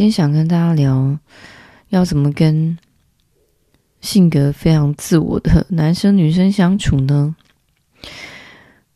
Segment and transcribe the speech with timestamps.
[0.00, 1.18] 今天想跟大家聊，
[1.90, 2.78] 要怎么跟
[4.00, 7.36] 性格非常自我的男生女生相处呢？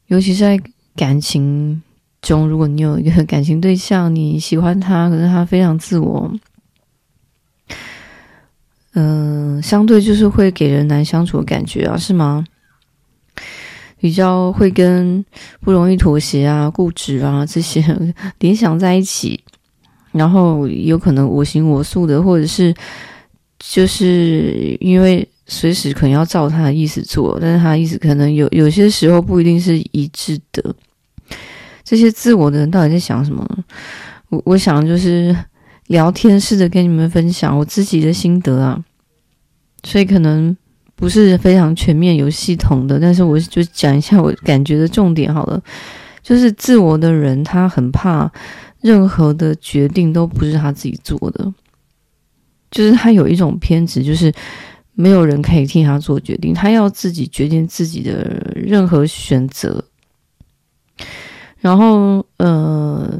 [0.07, 0.59] 尤其是在
[0.97, 1.83] 感情
[2.23, 6.33] 中，如果你有一个感情对象，你喜欢他，可是他非常自我，
[8.95, 12.47] 嗯、相对就是会给人难相处的感觉啊，是吗？
[13.99, 15.23] 比较会跟
[15.61, 17.85] 不容易妥协啊、固执啊这些
[18.41, 19.44] 联想在一起，
[20.15, 22.75] 然后有可能我行我素的，或者是
[23.59, 30.75] 就是因为随时可能要照他的意思做，但是他的意思可能有有些时候不一定是一致的。
[31.85, 33.47] 这些自我的人到底在想什么？
[34.31, 35.37] 我我想就是
[35.89, 38.83] 聊天，式的跟你们分享我自己的心得啊，
[39.83, 40.57] 所以可能。
[40.97, 45.61] 不是非常全面、有系统的，但是我就讲一下我感觉的重点好了。
[46.23, 48.31] 就是自我的人，他很怕
[48.85, 51.51] 任何的决定都不是他自己做的，
[52.71, 54.31] 就是他有一种偏执，就是
[54.93, 59.83] 没有人可以替他做决定，他要自己决定自己的任何选择。
[61.61, 63.19] 然后，呃，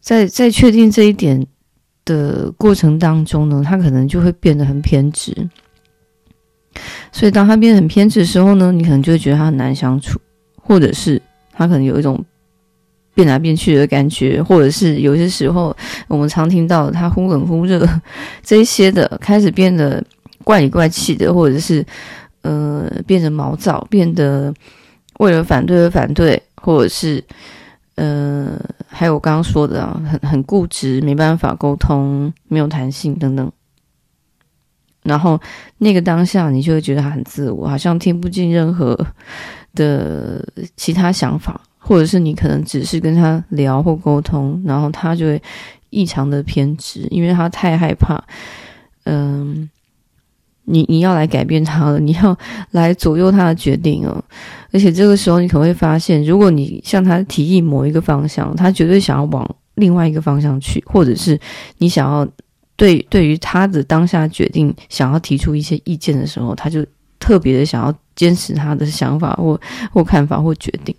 [0.00, 1.46] 在在确定这一点
[2.04, 5.34] 的过程当中呢，他可能就会变得很偏执。
[7.10, 10.20] 所以，当他变得很偏执的时候呢，你可能就会觉得他很难相处，
[10.56, 12.22] 或者是他可能有一种
[13.14, 15.76] 变来变去的感觉，或者是有些时候
[16.08, 17.86] 我们常听到他忽冷忽热
[18.42, 20.02] 这一些的，开始变得
[20.44, 21.84] 怪里怪气的，或者是
[22.42, 24.52] 呃变得毛躁，变得
[25.18, 27.22] 为了反对而反对，或者是
[27.96, 33.50] 呃还有我刚刚说的啊，很很固执，没办法沟通，没有弹性等等。
[35.02, 35.40] 然后
[35.78, 38.98] 那个当下，你就会觉得他很自我，好像听不进任何
[39.74, 45.42] 的其他想法，或者是你可能只是跟他聊或沟通，然后他就会
[45.88, 48.22] 异常的偏执，因为他太害怕，
[49.04, 49.68] 嗯，
[50.66, 52.38] 你你要来改变他了，你要
[52.70, 54.22] 来左右他的决定哦。
[54.70, 61.40] 而且这个时候，你可能会发现，如果你向他提议某一个方向，他绝对想要往另外一个方向去，或者是
[61.78, 62.28] 你想要。
[62.76, 66.82] 对，对于他的当下决定，想要提出一些意见的时候，他就
[67.18, 69.60] 特别的想要坚持他的想法或
[69.92, 70.96] 或看法或决定。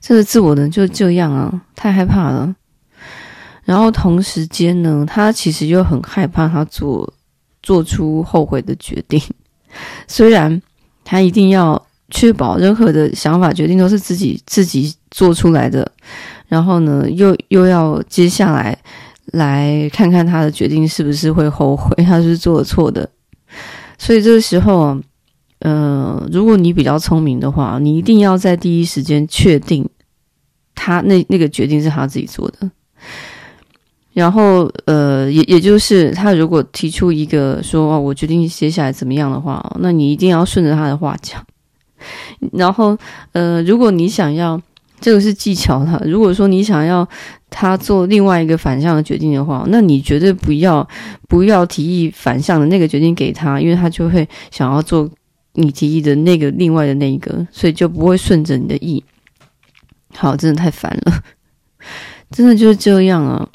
[0.00, 2.54] 这个自我呢，就这样啊，太害怕了。
[3.64, 7.12] 然后同时间呢，他其实又很害怕他做
[7.62, 9.20] 做出后悔的决定。
[10.08, 10.60] 虽然
[11.04, 15.90] 他一定要确保任何的想法决定都是自己自己做出来的，
[16.46, 18.76] 然后呢，又又要接下来。
[19.32, 23.06] 来看看他的决定是不是会后悔，他是做错的。
[23.98, 24.98] 所以这个时候，
[25.60, 29.88] 呃，如果你比较聪明的话，你一定要在第一时间确定
[30.74, 32.70] 他那那个决定是他自己做的。
[34.12, 41.44] 然后，呃，也也就是他如果提出一个说，哦，我决定接下来怎么样的话，那你一定要顺着他的话讲。
[42.52, 42.96] 然后，
[43.32, 44.60] 呃，如果你想要。
[45.00, 46.02] 这个是技巧的。
[46.06, 47.08] 如果说你想要
[47.50, 50.84] 他做另外一个反向的决定的话，那你绝对不要
[51.28, 55.08] 不要提议反向的那个决定给他，因为他就会想要做
[55.54, 59.04] 你提议的那个另外的那一个，所以就不会顺着你的意。
[60.14, 61.22] 好，真的太烦了，
[62.30, 63.48] 真的就是这样啊。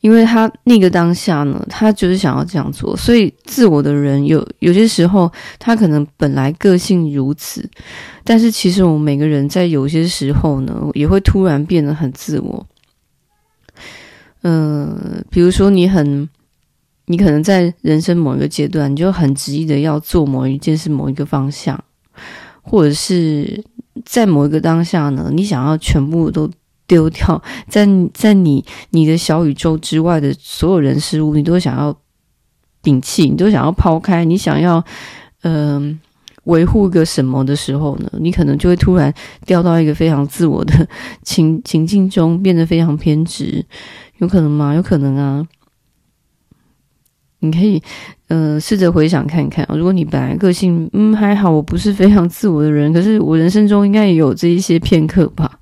[0.00, 5.30] 因为他那个当下呢，他就是想要这样做，所以自我的人有有些时候，
[5.60, 7.70] 他可能本来个性如此，
[8.24, 12.66] 但是其实我们每个人在有些时候呢，也会突然变得很自我。
[14.42, 16.28] 嗯、比如说你很，
[17.06, 21.82] 你可能在人生某一个阶段，你就很执意的要做某一件事、某一个方向，
[22.62, 23.64] 或者是
[24.04, 26.50] 在某一个当下呢，你想要全部都。
[26.84, 31.96] 丢掉，在在你你的小宇宙之外的所有人事物，你都想要
[32.82, 34.84] 摒弃，你都想要抛开，你想要
[35.40, 35.98] 嗯、呃、
[36.44, 38.10] 维护一个什么的时候呢？
[38.20, 39.14] 你可能就会突然
[39.46, 40.86] 掉到一个非常自我的
[41.22, 43.64] 情情境中，变得非常偏执，
[44.18, 44.74] 有可能吗？
[44.74, 45.46] 有可能啊。
[47.42, 47.82] 你可以
[48.28, 55.58] 呃试着回想看看，如果你本来个性嗯还好，我不是非常自我的人，可是我人生中应该也有这一些片刻吧。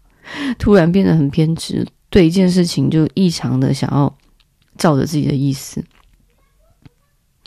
[0.59, 4.15] 突然变得很偏执，对一件事情就异常的想要
[4.77, 5.82] 照着自己的意思。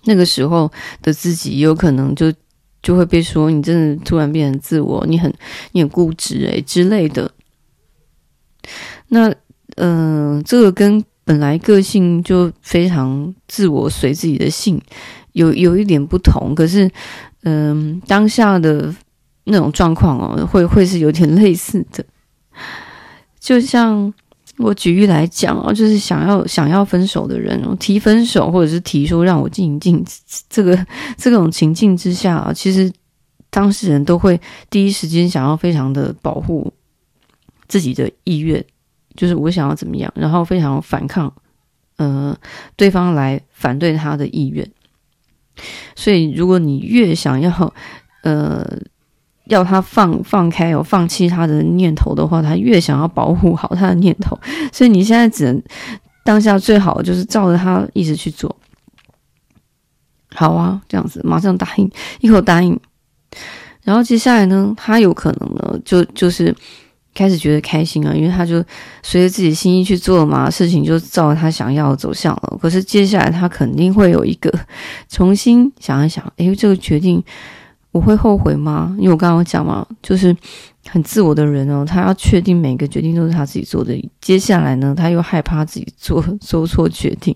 [0.06, 0.70] 那个时候
[1.02, 2.34] 的自己有可能就
[2.82, 5.34] 就会被说你真的突然变成自我，你很
[5.72, 7.32] 你很固执诶之类的。
[9.08, 9.34] 那
[9.78, 14.82] 嗯、这个跟本来个性就非常自我随自己的性
[15.32, 16.90] 有有一点不同，可是
[17.44, 18.94] 嗯、当下的
[19.46, 22.04] 那种状况哦，会会是有点类似的。
[23.40, 24.14] 就像
[24.58, 30.06] 我举例来讲哦，就是想要想要分手的人哦，提分手或者是提说让我静一静
[30.50, 30.86] 这个
[31.18, 32.92] 这种情境之下啊，其实
[33.50, 34.40] 当事人都会
[34.70, 36.72] 第一时间想要非常的保护
[37.68, 38.64] 自己的意愿，
[39.16, 41.34] 就是我想要怎么样，然后非常反抗
[41.98, 42.38] 呃
[42.76, 44.70] 对方来反对他的意愿。
[45.96, 47.74] 所以如果你越想要
[48.24, 48.66] 呃。
[49.48, 54.40] 要他放放开哦，放弃他的念头的话，他越想要保护好他的念头，
[54.72, 55.62] 所以你现在只能
[56.24, 58.56] 当下最好就是照着他意思去做。
[60.34, 62.80] 好啊，这样子马上答应，一口答应。
[63.84, 66.56] 然后接下来呢，他有可能呢，就就是
[67.14, 68.64] 开始觉得开心啊，因为他就
[69.02, 72.58] 随着自己心意去做嘛，事情就照他想要的走向了。
[72.62, 74.52] 可是接下来他肯定会有一个
[75.10, 77.24] 重新想一想，诶，这个决定。
[77.92, 78.96] 我会后悔吗？
[78.98, 80.36] 因为我刚刚讲嘛，就是
[80.90, 83.94] 很自我的人哦，他要确定每个决定都是他自己做的。
[84.20, 87.36] 接下来呢，他又害怕自己做做错决定，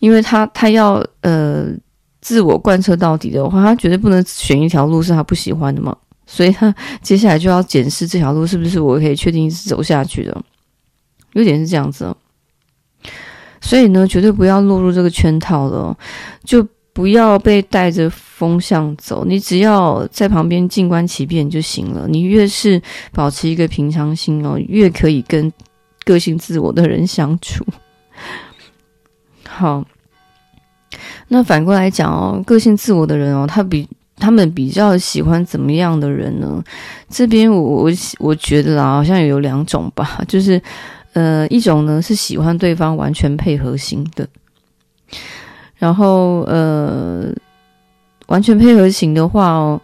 [0.00, 1.68] 因为他他要呃
[2.20, 5.96] 自我贯彻到底的话，他绝对不能选一条路是他不喜欢的嘛。
[6.26, 10.42] 所以他接下来就要检视这条路是不是我可以确定是走下去的，
[11.32, 12.16] 有点是这样子哦。
[13.60, 15.96] 所以呢，绝对不要落入这个圈套了，
[16.44, 16.66] 就。
[16.96, 22.08] 不要被带着风向走，你只要在旁边静观其变就行了。
[22.08, 22.80] 你越是
[23.12, 25.52] 保持一个平常心哦，越可以跟
[26.06, 27.62] 个性自我的人相处。
[29.46, 29.84] 好，
[31.28, 33.86] 那反过来讲哦，个性自我的人哦，他比
[34.18, 36.62] 他们比较喜欢怎么样的人呢？
[37.08, 40.60] 这边我我我觉得啊，好像有两种吧， 就是
[41.12, 44.26] 呃，一种呢是喜欢对方完全配合型的。
[45.78, 47.26] 然后，呃，
[48.28, 49.80] 完全配合型的话哦，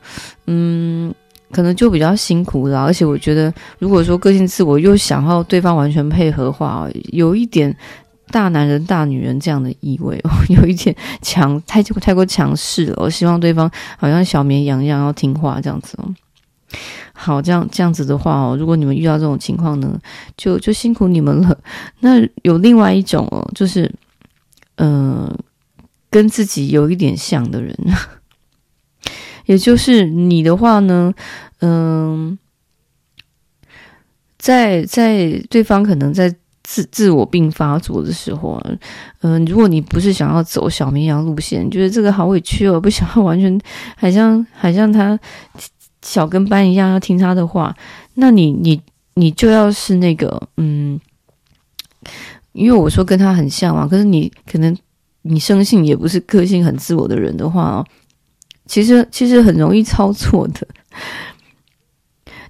[0.47, 1.15] 嗯，
[1.51, 2.81] 可能就比较辛苦了。
[2.81, 7.77] 而且我觉得，如果说个性自我又想要对方完全配合的话，有一点
[8.33, 12.95] 大男人大女人这样的意味哦， 有一点强，太太过强势了。
[12.97, 16.13] 我希望对方好像小绵羊一样要听话这样子哦。
[17.13, 20.01] 好，这样这样子的话哦，如果你们遇到这种情况呢，
[20.37, 21.57] 就就辛苦你们了。
[22.01, 23.93] 那有另外一种哦，就是，
[24.77, 25.31] 嗯、
[26.11, 27.77] 跟自己有一点像的人，
[29.45, 31.13] 也就是你的话呢，
[31.61, 32.39] 嗯，
[34.39, 36.35] 在在对方可能在
[36.73, 38.71] 自自我病发作的时候啊，
[39.21, 43.61] 嗯，如果你不是想要走小绵羊路线，觉得这个好委屈哦，不想要 完全，
[43.97, 45.19] 好像好像他
[46.01, 47.77] 小跟班一样要听他的话，
[48.15, 48.81] 那你你
[49.15, 50.99] 你就要是那个嗯，
[52.53, 54.75] 因为我说跟他很像嘛，可是你可能。
[55.25, 57.87] 你生性也不是个性很自我的人的话哦，
[58.67, 60.67] 其实其实很容易操作的，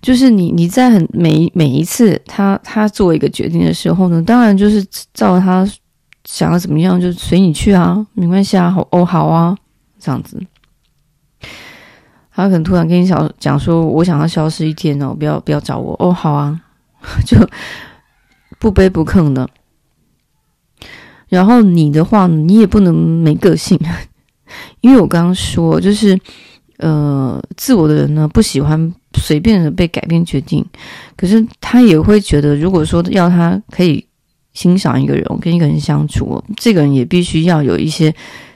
[0.02, 4.84] 就是你你在很每每一次他他做一个决定的时候呢，当然就是
[5.14, 5.66] 照他
[6.24, 9.56] 想要怎么样就随你去啊，没关系啊，好哦好啊，
[10.00, 10.38] 这样子，
[12.34, 16.60] 他可能突然跟你讲讲说，我想要消失一天哦，不要不要找我哦，好啊，
[17.24, 17.38] 就
[18.58, 19.48] 不卑不亢的。
[21.28, 23.78] 然后你的话，你也不能没个性，
[24.82, 26.18] 因为我刚刚说，就是
[26.78, 30.64] 呃，自我的人呢，不喜欢随便的被改变决定，
[31.16, 34.04] 可是他也会觉得，如果说要他可以
[34.52, 38.10] 欣赏一个人，跟一个人相处，这个人也必须要有一些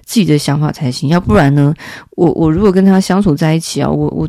[0.05, 1.75] 自己的想法才行，要不然呢，
[2.17, 4.29] 我我如果跟他相处在一起啊，我我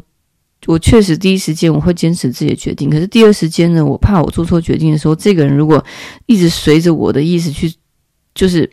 [0.66, 5.84] 我确实第一时间我会坚持自己的决定，可是第二时间呢，我怕我做错决定的时候，这个人如果
[6.25, 7.74] 一直随着我的意思去。
[8.38, 8.70] 就是，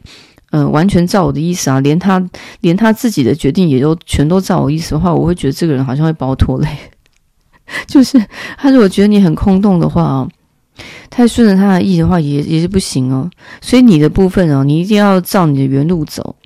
[0.50, 2.22] 呃，完全照我的意思啊，连他
[2.60, 6.68] 连他自己的决定也都全都照我意思的话，我会觉得这个人好像会把我拖累。
[7.86, 8.22] 就是
[8.56, 10.28] 他如果觉得你很空洞的话，
[11.10, 13.30] 太顺着他的意的话也也是不行哦。
[13.60, 16.36] 所以你的部分哦，你一定要照你的原路走。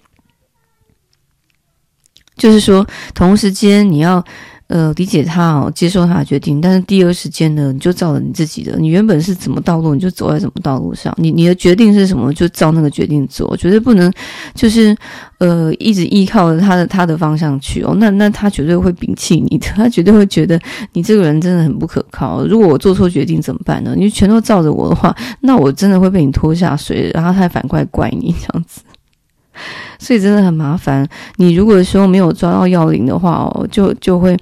[2.37, 4.25] 就是说，同时间你要。
[4.69, 11.15] 呃，理解他哦，接受他的决定，但是第二时间呢，你就照着你自己的，你原本是怎么道路，你就走在什么道路上。
[11.17, 14.13] 你你的决定是什么，就照那个决定走，绝对不能
[14.55, 14.95] 就是
[15.39, 17.95] 呃一直依靠着他的他的方向去哦。
[17.99, 20.61] 那那他绝对会摒弃你的，他绝对会觉得
[20.93, 22.45] 你这个人真的很不可靠。
[22.45, 23.95] 如果我做错决定怎么办呢？
[23.97, 28.83] 你全都照着我的话，那我真的会被你拖下水，然后他还反过来怪你这样子。
[29.99, 31.07] 所以真的很麻烦。
[31.37, 34.37] 你如果说没有抓到要领的话哦，就就会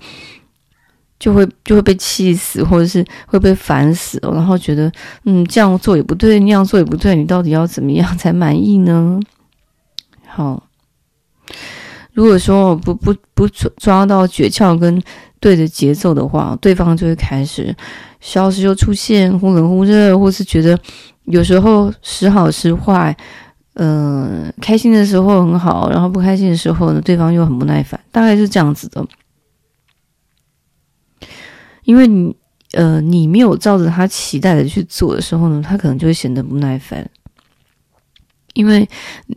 [1.19, 4.21] 就会就会被气死，或者是会被烦死。
[4.23, 4.91] 然后觉得
[5.25, 9.19] 嗯，这样做也不对，那样做也不对，你到底要怎么样才满意呢？
[10.27, 10.63] 好，
[12.13, 13.49] 如果说不不不
[13.79, 15.03] 抓到诀窍跟
[15.41, 17.75] 对的节奏的话，对方就会开始
[18.21, 20.79] 消失又出现，忽冷忽热，或是觉得
[21.25, 23.17] 有时候时好时坏，
[23.79, 29.07] 嗯、呃，开心的时候很好，然后不开心的时候呢，对方又很不耐烦，大概是这样子的。
[31.85, 32.35] 因为你
[32.73, 37.09] 呃，你没有照着他期待的去做的时候呢，他可能就会显得不耐烦。
[38.55, 38.89] 因为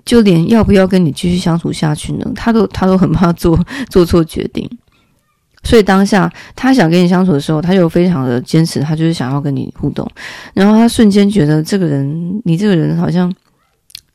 [0.06, 4.66] 就连要不要跟你继续相处下去呢，他都他都很怕做做错决定，
[5.64, 10.10] 所以当下他想跟你相处的时候，他又非常的坚持，他就是想要跟你互动，
[10.54, 13.30] 然后他瞬间觉得这个人，你这个人好像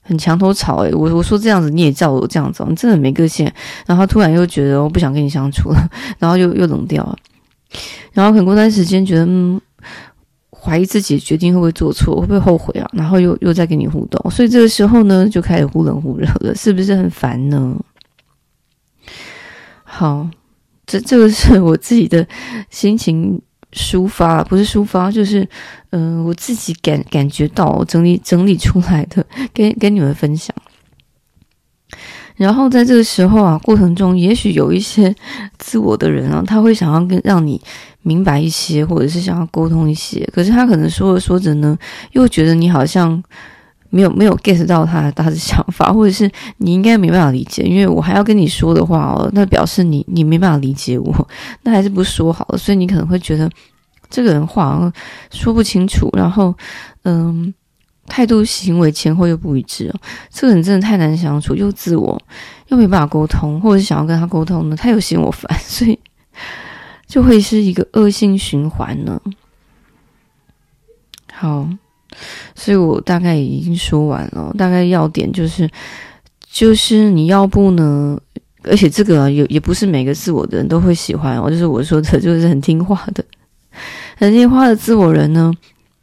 [0.04, 3.50] 很墙头草诶，我我说这样子你也叫我这样子，你真的没个性，
[3.86, 7.16] 然后突然又觉得我不想跟你相处了， 然后又又冷掉了，
[8.12, 9.60] 然后很过段时间觉得嗯。
[10.66, 12.88] 怀疑自己决定会不会做错，会不会后悔啊？
[12.94, 17.76] 然后又又在跟你互动，所以这个时候呢，就开始忽冷忽热了，是不是很烦呢？
[19.82, 20.26] 好，
[20.86, 22.26] 这这个是我自己的
[22.70, 23.38] 心情
[23.74, 25.46] 抒发，不是抒发，就是
[25.90, 30.54] 嗯、我自己感感觉到整理整理出来的， 跟跟你们分享。
[32.36, 35.14] 然后在这个时候啊，过程中也许有一些
[35.58, 37.60] 自我的人啊，他会想要跟让你。
[38.06, 41.74] 明白一些，或者是想要沟通一些，可是他可能说着说着呢，
[42.12, 43.24] 又觉得你好像
[43.94, 51.28] 没有没有 get 到他的大致想法，或者是你应该没办法理解，因为我还要跟你说的话哦，那表示你你没办法理解我，
[51.62, 52.58] 那还是不说好了。
[52.58, 53.48] 所以你可能会觉得
[54.10, 54.92] 这个人话
[55.30, 56.54] 说不清楚，然后
[57.04, 57.54] 嗯，
[58.06, 62.20] 态度行为前后又不一致哦，这个人真的太难相处，又自我
[62.68, 65.98] 又没办法沟通，或者是想要跟他沟通呢，他又嫌我烦， 所以。
[67.06, 69.20] 就会是一个恶性循环呢。
[71.30, 71.68] 好，
[72.54, 74.54] 所以我大概已经说完了。
[74.56, 75.68] 大概要点就是，
[76.50, 78.18] 就是你要不呢，
[78.62, 81.50] 而且这个也也不是每个自我的人都会喜欢哦。
[81.50, 83.24] 就是我说的，就是很听话的、
[84.16, 85.52] 很听话的自我人呢，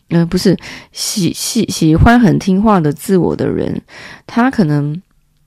[0.10, 0.58] 嗯、呃，不是
[0.92, 3.82] 喜喜喜欢很听话的自我的人，
[4.26, 5.02] 他可能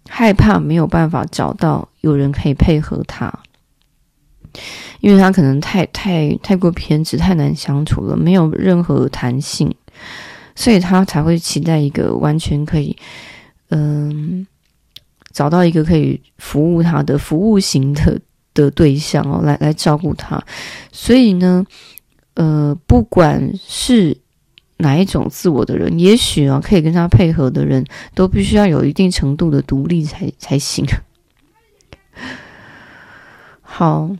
[0.08, 3.32] 害怕没有办法找到有人可以配合他。
[5.00, 9.74] 因为他可能太太太过偏执，太难相处了，没有任何弹性，
[10.54, 12.96] 所以他才会期待一个完全可以，
[13.70, 14.46] 嗯，
[15.32, 18.20] 找到一个可以服务他的服务型的
[18.54, 20.42] 的对象哦，来来照顾他。
[20.92, 21.66] 所以呢，
[22.34, 24.16] 呃，不管是
[24.76, 27.84] 哪一种自我的人，也许啊，可以跟他配合的人
[28.14, 30.86] 都必须要有一定程度的独立才才行。
[33.60, 34.10] 好。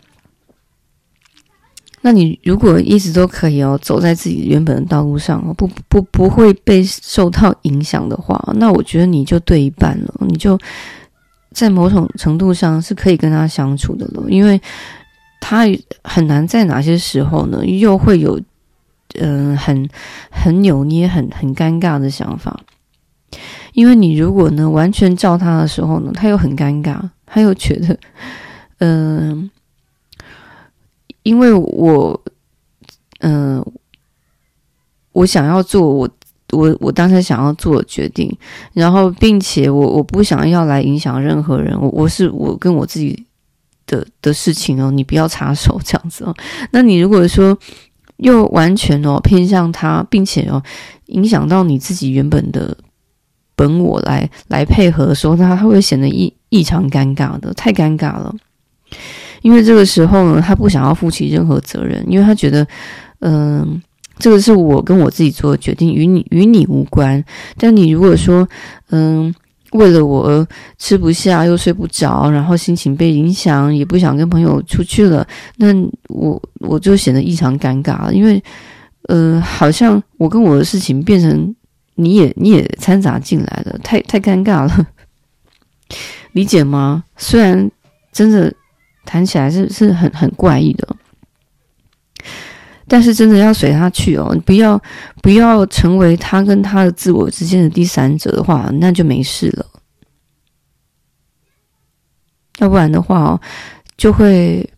[2.07, 10.59] 那你如果一直都可以哦，走在自己原本的道路上哦，不不不会被受到影响的话，那我觉得你就对一半了，你就
[11.53, 14.61] 在某种程度上是可以跟他相处的了，因为
[15.41, 15.65] 他
[16.03, 18.39] 很难在哪些时候呢，又会有
[19.19, 19.89] 嗯、很
[20.31, 22.61] 很扭捏、很很尴尬的想法，
[23.73, 27.99] 因为你如果呢完全照他的时候呢，他又很尴尬，他又觉得
[28.81, 29.51] 嗯。
[31.25, 32.23] 因为我，
[33.21, 33.65] 嗯、
[35.11, 36.09] 我想要做我
[36.53, 38.33] 我我当时想要做的决定，
[38.73, 43.27] 然后并且我我不想要来影响任何人，我我是我跟我自己
[43.87, 46.35] 的的事情哦，你不要插手这样子哦。
[46.71, 47.59] 那你如果说
[48.19, 50.63] 又完全哦偏向他，并且哦
[51.07, 52.77] 影响到你自己原本的
[53.57, 58.35] 本我来来配合的时候，他他会显得异异常尴尬的，太尴尬了。
[59.45, 62.67] 因为这个时候呢，他不想要负起任何责任，因为他觉得，
[63.21, 63.83] 嗯、
[64.19, 67.23] 这个是我跟我自己做的决定，与你与你无关。
[67.59, 68.49] 但你如果说，
[68.89, 69.35] 嗯、
[69.73, 70.47] 为了我而
[70.79, 75.27] 吃不下又睡不着，然后心情被影响，也不想跟朋友出去了，
[75.59, 75.75] 那
[76.09, 78.11] 我我就显得异常尴尬。
[78.11, 78.43] 因为，
[79.09, 81.55] 呃，好像我跟我的事情变成
[81.97, 84.87] 你也你也掺杂进来了，太太尴尬了，
[86.33, 87.05] 理解吗？
[87.19, 87.71] 虽然
[88.11, 88.51] 真的。
[89.05, 90.89] 谈起来是是很很怪异的，
[92.87, 94.81] 但是真的要随他去哦，不要
[95.23, 99.67] 不要成为他跟他的自我之间的第三者的话，那就没事了。
[102.59, 103.41] 要不然的话哦，
[103.97, 104.69] 就会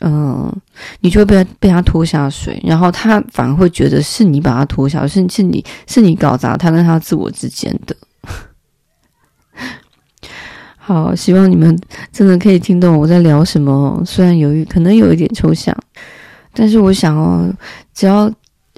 [0.00, 0.52] 嗯、
[1.00, 7.94] 你就会被他被他拖下水，然后他反而会觉得是你把他拖下，是是你是你搞砸他跟他自我之间的。
[10.84, 11.78] 好，希望你们
[12.10, 14.02] 真的可以听懂我在聊什么。
[14.04, 15.72] 虽然有一可能有一点抽象，
[16.52, 17.48] 但是我想哦，
[17.94, 18.28] 只要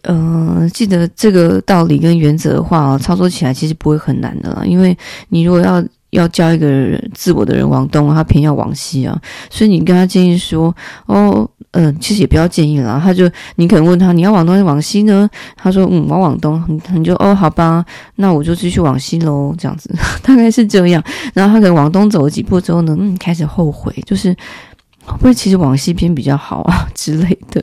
[0.02, 4.62] 嗯、记得这个道理跟原则的话哦，操作起来其实不会很难的啦。
[4.66, 4.94] 因为
[5.30, 5.82] 你如果要
[6.14, 9.21] 要叫一个人自我的人往东，他偏要往西啊。
[9.50, 10.75] 所以你跟他建议说，
[11.06, 13.00] 哦，嗯、其实也不要建议了。
[13.02, 15.28] 他就你可能问他，你要往东还是往西呢？
[15.56, 16.62] 他说，嗯，往往东。
[16.68, 17.85] 你你就哦，好吧，
[18.16, 19.54] 那我就继续往西喽。
[19.59, 21.02] 这样子 大概是这样。
[21.35, 24.33] 然后他可能往东走了几步之后呢，嗯，开始后悔，就是
[25.04, 27.62] 会不会其实往西边比较好啊之类的。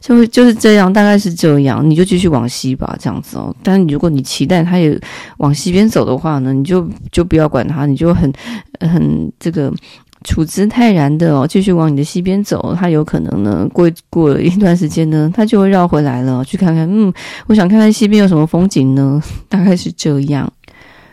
[0.00, 3.54] 就会就是这样，大概是这样，你就继续往西吧，这样子哦。
[3.62, 4.98] 但如果你期待他也
[5.38, 8.32] 往西边走的话呢，你就就不要管他，你就很
[8.80, 9.72] 很这个
[10.24, 12.74] 处之泰然的哦，继续往你的西边走。
[12.74, 17.12] 他有可能呢，过过一段时间呢，他就会绕回来了，去看看，嗯，
[17.46, 19.22] 我想看看西边有什么风景呢？
[19.48, 20.50] 大概是这样。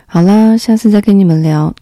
[0.06, 1.74] 好啦，下次再跟你们聊。